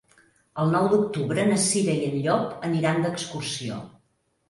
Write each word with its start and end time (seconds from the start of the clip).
El 0.63 0.73
nou 0.75 0.87
d'octubre 0.93 1.45
na 1.51 1.59
Cira 1.65 1.95
i 2.01 2.09
en 2.09 2.19
Llop 2.25 2.67
aniran 2.73 3.09
d'excursió. 3.09 3.83